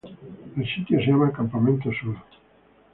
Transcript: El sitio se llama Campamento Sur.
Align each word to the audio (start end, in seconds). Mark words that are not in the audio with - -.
El 0.57 0.65
sitio 0.67 0.97
se 0.99 1.05
llama 1.11 1.31
Campamento 1.31 1.91
Sur. 1.93 2.15